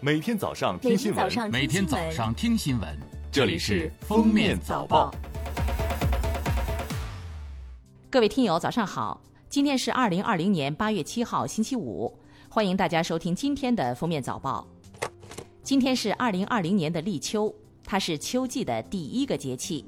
[0.00, 2.88] 每天早上听新闻，每天早上听新闻，
[3.32, 5.10] 这里是《封面早报》。
[8.08, 9.20] 各位听友，早上好！
[9.48, 12.16] 今天是二零二零年八月七号，星期五，
[12.48, 14.64] 欢迎大家收听今天的《封面早报》。
[15.64, 17.52] 今天是二零二零年的立秋，
[17.84, 19.84] 它是秋季的第一个节气。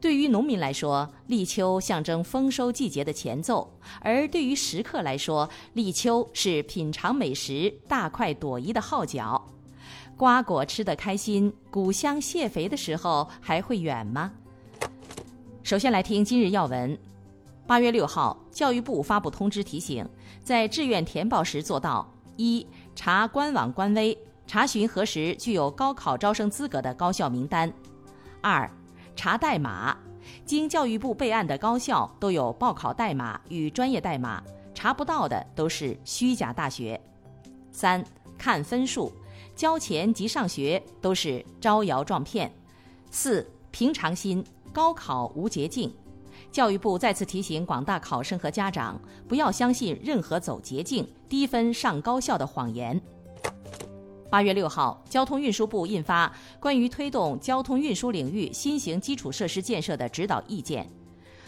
[0.00, 3.68] 对于农民来说，立秋象征丰收季节的前奏；
[4.00, 9.46] 而对于食客来说，立秋是品尝美食、大快朵颐的号角。
[10.16, 14.32] 瓜果吃得开心，谷香蟹肥的时候还会远吗？
[15.62, 16.98] 首先来听今日要闻。
[17.66, 20.06] 八月六号，教育部发布通知提醒，
[20.42, 27.70] 在志愿填报时做到：一、查官网官微，查询核实具有高考招生资格的高校名单；
[28.40, 28.68] 二、
[29.22, 29.94] 查代码，
[30.46, 36.98] 经教育部备案的高校都有报考代码与专业代码，查不到的都是虚假大学。
[37.70, 38.02] 三
[38.38, 39.12] 看分数，
[39.54, 42.50] 交钱即上学都是招摇撞骗。
[43.10, 45.92] 四平常心，高考无捷径。
[46.50, 52.98] 教育部再次提醒广大考生和家长，不要相信任何走捷径、低分上高校的谎言。
[54.30, 56.28] 八月六号，交通运输部印发
[56.60, 60.84] 《关于推动交通运输领域新型基础设施建设的指导意见》，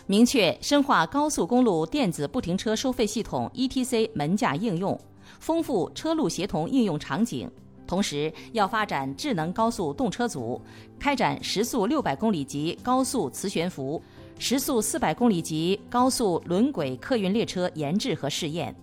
[0.09, 4.99] 明确深化高速公路电子不停车收费系统 （ETC） 门架应用，
[5.39, 7.49] 丰富车路协同应用场景。
[7.87, 10.61] 同时，要发展智能高速动车组，
[10.99, 14.03] 开展时速六百公里级高速磁悬浮、
[14.41, 18.75] 时速四百公里级高速轮轨客运列车研制和试验。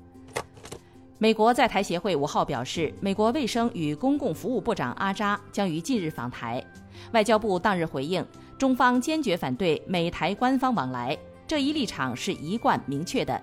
[1.22, 6.64] 美国在台协会五号表示，美国卫生与公共服务部长阿扎将于近日访台。
[7.12, 8.26] 外交部当日回应，
[8.58, 13.42] 中方坚决反对美台官方往来，这一立场是一贯明确的。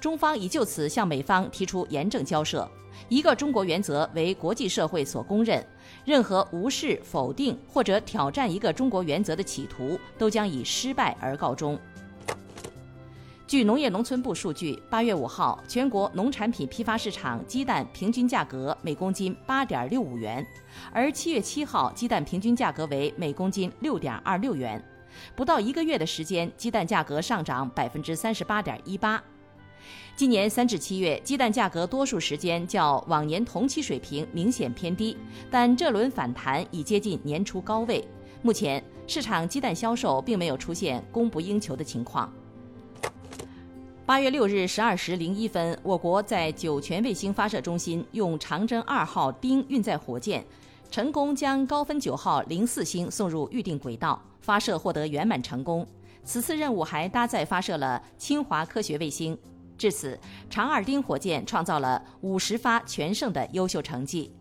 [0.00, 2.66] 中方已就此向美方提出严正交涉。
[3.10, 5.62] 一个中国原则为国际社会所公认，
[6.06, 11.78] 任何无视、否定或者挑战一个中国原则的企图，都将以失败而告终。
[13.50, 20.46] 据农业农村部数据，八月五号，全国农产品批发市场鸡蛋平均价格每公斤八点六五元，
[20.92, 24.80] 而七月七号，鸡蛋平均价格为每公斤六点二六元。
[25.34, 29.20] 不到一个月的时间，鸡蛋价格上涨百分之三十八点一八。
[30.14, 35.16] 今年三至七月，鸡蛋价格多数时间较往年同期水平明显偏低，
[35.50, 38.06] 但这轮反弹已接近年初高位。
[38.42, 42.32] 目前市场鸡蛋销售并没有出现供不应求的情况。
[44.10, 50.44] 八月六日十二时零一分，我国在酒泉卫星发射中心用长征二号丁运载火箭，
[50.90, 55.86] 成功将高分九号零四星送入预定轨道，发射获得圆满成功。
[56.24, 59.38] 此次任务还搭载发射了清华科学卫星。
[59.78, 60.18] 至此，
[60.50, 64.32] 长二丁火箭创造了五十发全胜的优秀成绩。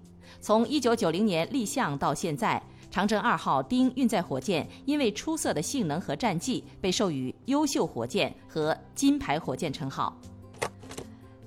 [0.42, 2.60] 从一九九零年立项到现在。
[2.92, 10.16] 长征二号丁运载火箭因为出色的性能和战绩，被授予“优秀火箭”和“金牌火箭”称号。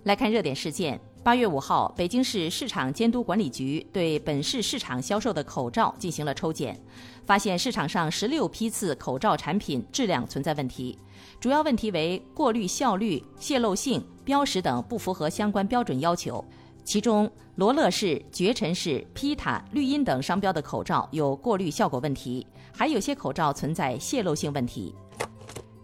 [0.04, 6.76] 来看热点事件：八月五号，北京市市场监督管理局对本市市场销售的口罩进行了抽检，
[7.25, 10.98] 发现市场上十六批次口罩产品质量存在问题，
[11.38, 16.44] 主要问题为过滤效率、泄漏性、标识等不符合相关标准要求。
[16.84, 24.94] 其中，罗乐氏、绝尘氏、皮塔、绿茵等商标的口罩有过滤效果问题，还有些口罩存在泄漏性问题。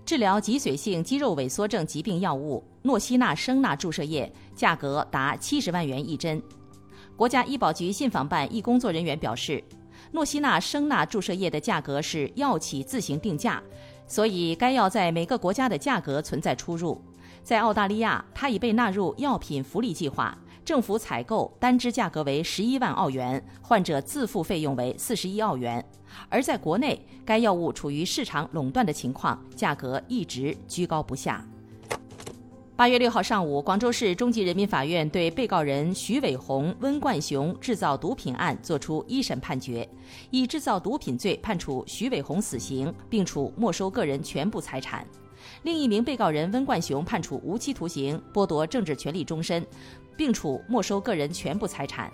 [0.05, 6.43] 治疗脊髓性肌肉萎缩症疾病药物诺西那生钠注射液价格达七十万元一针。
[7.15, 9.63] 国家医保局信访办一工作人员表示，
[10.13, 13.63] 诺西那生钠注射液的价格是药企自行定价，
[14.07, 17.01] 所以该药在每个国家的价格存在出入。
[17.43, 20.37] 在澳大利亚，它已被纳入药品福利计划。
[20.69, 25.83] 政府采购单支价格为十一万澳元，患者自付费用为四十一澳元。
[26.29, 31.43] 而在国内，该药物处于市场垄断的情况，价格一直居高不下。
[32.77, 39.89] 八月六号上午，广州市中级人民法院对被告人徐伟红、温冠雄制造毒品案作出一审判决，
[40.31, 45.07] 以制造毒品罪判处徐伟红死刑，并处没收个人全部财产。
[45.63, 49.67] 另一名被告人温冠雄判处无期徒刑，剥夺政治权利终身。
[50.19, 52.11] 并处没收个人全部财产。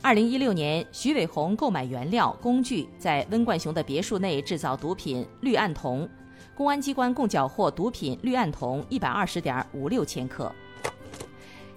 [0.00, 6.08] 二零一六年，徐伟红购买原料、工具，在温冠雄的别墅内制造毒品氯胺酮，
[6.54, 10.52] 公安机关共缴获毒品氯胺酮一百二十点五六千克。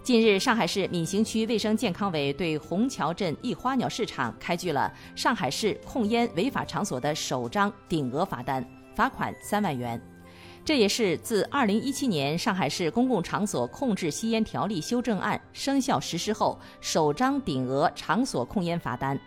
[0.04, 8.64] 近日，上海市闵行区卫生健康委对虹桥镇一花鸟市场开具了上海市控烟违法场所的首张顶额罚单，
[8.94, 10.00] 罚款三万元。
[10.64, 19.18] 这也是自2017年上海市公共场所控制吸烟条例修正案生效实施后首张顶额场所控烟罚单。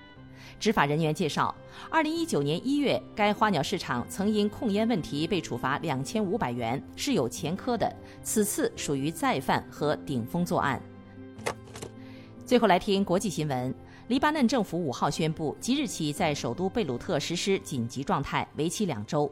[0.59, 1.53] 执法人员介绍
[1.91, 7.94] ，2019年1月，该花鸟市场曾因控烟问题被处罚2500元，是有前科的。
[8.21, 10.81] 此次属于再犯和顶风作案。
[12.45, 13.74] 最后来听国际新闻：
[14.07, 19.29] 黎巴嫩政府5号宣布，即日起在首都贝鲁特实施紧急状态，为期两周。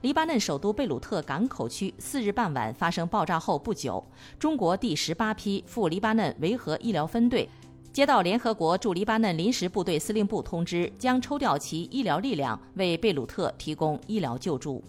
[0.00, 4.04] 黎巴嫩首都贝鲁特港口区四日傍晚发生爆炸后不久，
[4.38, 7.48] 中国第十八批赴黎巴嫩维和医疗分队
[7.92, 14.82] 接到联合国驻黎巴嫩临时部队司令部通知，将抽调其医疗力量为贝鲁特提供医疗救助。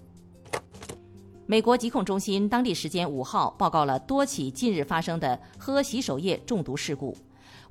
[1.47, 7.17] 美国疾控中心当地时间五号报告了多起近日发生的喝洗手液中毒事故。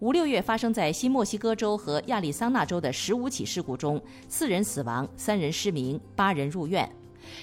[0.01, 6.89] 五六月发生在新墨西哥州和亚利桑那州的十五起事故中，四人死亡，三人失明，八人入院。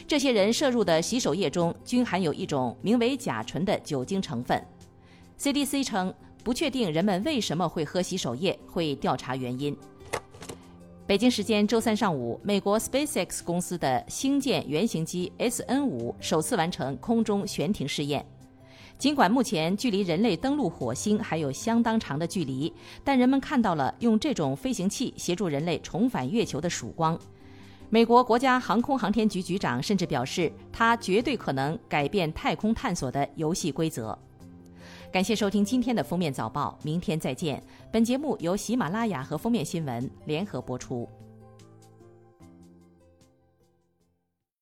[0.08, 4.62] 这些人摄入的洗手液中均含有一种名为甲醇的酒精成分。
[5.40, 9.76] CDC 称不确定人们为什么会喝洗手液，会调查原因。
[11.08, 18.26] 北京时间周三上午，美国 SpaceX 公司的星舰原型机 SN5 首次完成空中悬停试验。
[18.98, 22.74] 尽管目前距离人类登陆火星还有相当长的距离，
[23.04, 27.20] 但人们看到了用这种飞行器协助人类重返月球的曙光。
[27.96, 34.20] 美国国家航空航天局局长甚至表示，他绝对可能改变太空探索的游戏规则。
[35.14, 37.64] 感谢收听今天的封面早报，明天再见。
[37.94, 41.08] 本节目由喜马拉雅和封面新闻联合播出。